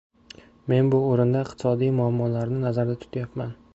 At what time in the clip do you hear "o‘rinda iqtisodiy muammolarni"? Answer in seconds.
1.09-2.63